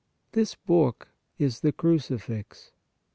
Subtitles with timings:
[0.31, 2.71] This book is the CRUCIFIX